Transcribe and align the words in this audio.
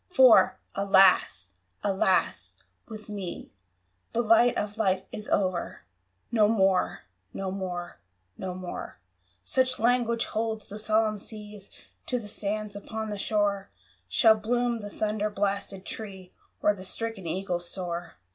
For, 0.09 0.57
alas! 0.73 1.51
alas! 1.83 2.57
with 2.87 3.07
me 3.07 3.51
The 4.13 4.23
light 4.23 4.57
of 4.57 4.77
Life 4.79 5.03
is 5.11 5.29
o'er! 5.29 5.83
"No 6.31 6.47
more 6.47 7.03
no 7.35 7.51
more 7.51 7.99
no 8.35 8.55
more" 8.55 8.97
(Such 9.43 9.77
language 9.77 10.25
holds 10.25 10.69
the 10.69 10.79
solemn 10.79 11.19
sea 11.19 11.61
To 12.07 12.17
the 12.17 12.27
sands 12.27 12.75
upon 12.75 13.11
the 13.11 13.19
shore) 13.19 13.69
Shall 14.09 14.33
bloom 14.33 14.81
the 14.81 14.89
thunder 14.89 15.29
blasted 15.29 15.85
tree 15.85 16.33
Or 16.63 16.73
the 16.73 16.83
stricken 16.83 17.27
eagle 17.27 17.59
soar! 17.59 18.15